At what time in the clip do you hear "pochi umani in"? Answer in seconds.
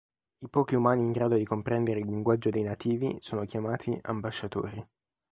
0.49-1.11